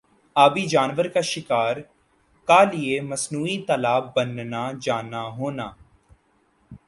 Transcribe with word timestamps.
آبی 0.35 0.65
جانور 0.67 1.05
کا 1.13 1.21
شکار 1.31 1.75
کا 2.47 2.61
لئے 2.71 2.99
مصنوعی 3.01 3.57
تالاب 3.67 4.03
بننا 4.15 4.63
جانا 4.81 5.23
ہونا 5.37 5.67